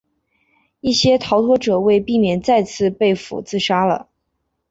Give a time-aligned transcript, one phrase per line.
[0.79, 4.09] 一些逃脱者为避免再次被俘自杀了。